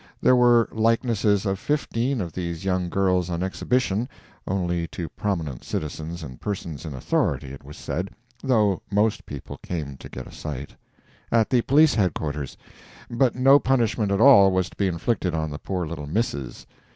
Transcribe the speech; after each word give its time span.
There 0.19 0.35
were 0.35 0.67
likenesses 0.71 1.45
of 1.45 1.59
fifteen 1.59 2.21
of 2.21 2.33
these 2.33 2.65
young 2.65 2.89
girls 2.89 3.29
on 3.29 3.43
exhibition 3.43 4.09
(only 4.47 4.87
to 4.87 5.07
prominent 5.09 5.63
citizens 5.63 6.23
and 6.23 6.41
persons 6.41 6.85
in 6.85 6.95
authority, 6.95 7.51
it 7.53 7.63
was 7.63 7.77
said, 7.77 8.09
though 8.43 8.81
most 8.89 9.27
people 9.27 9.57
came 9.57 9.97
to 9.97 10.09
get 10.09 10.25
a 10.25 10.31
sight) 10.31 10.73
at 11.31 11.51
the 11.51 11.61
police 11.61 11.93
headquarters, 11.93 12.57
but 13.11 13.35
no 13.35 13.59
punishment 13.59 14.11
at 14.11 14.19
all 14.19 14.51
was 14.51 14.71
to 14.71 14.75
be 14.75 14.87
inflicted 14.87 15.35
on 15.35 15.51
the 15.51 15.59
poor 15.59 15.85
little 15.85 16.07
misses. 16.07 16.65